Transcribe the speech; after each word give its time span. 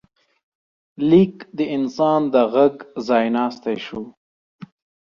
لیک 1.09 1.35
د 1.57 1.59
انسان 1.75 2.21
د 2.33 2.35
غږ 2.53 2.75
ځای 3.07 3.25
ناستی 3.37 3.77
شو. 3.85 4.03